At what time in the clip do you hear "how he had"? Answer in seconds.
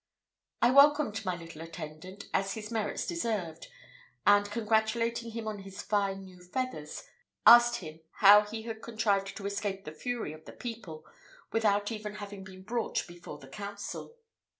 8.13-8.81